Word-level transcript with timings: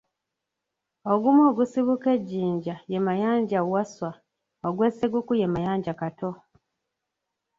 Ogumu 1.11 1.41
ogusibuka 1.49 2.07
e 2.17 2.19
Jjinja 2.21 2.75
ye 2.91 2.99
Mayanja 3.07 3.59
Wasswa, 3.71 4.11
ogw'e 4.67 4.87
Sseguku 4.91 5.33
ye 5.41 5.47
Mayanja 5.53 5.93
Kato. 6.01 6.31